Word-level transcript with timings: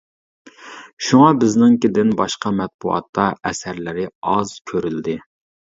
شۇڭا 1.07 1.27
بىزنىڭكىدىن 1.43 2.15
باشقا 2.23 2.53
مەتبۇئاتتا 2.63 3.29
ئەسەرلىرى 3.51 4.11
ئاز 4.33 4.61
كۆرۈلدى. 4.73 5.21